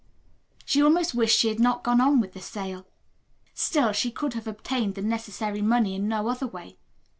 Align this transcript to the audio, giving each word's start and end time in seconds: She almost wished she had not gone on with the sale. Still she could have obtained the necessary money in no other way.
She 0.65 0.81
almost 0.81 1.13
wished 1.13 1.37
she 1.37 1.49
had 1.49 1.59
not 1.59 1.83
gone 1.83 2.01
on 2.01 2.19
with 2.19 2.33
the 2.33 2.39
sale. 2.41 2.87
Still 3.53 3.91
she 3.93 4.09
could 4.09 4.33
have 4.33 4.47
obtained 4.47 4.95
the 4.95 5.03
necessary 5.03 5.61
money 5.61 5.93
in 5.93 6.07
no 6.07 6.27
other 6.27 6.47
way. 6.47 6.79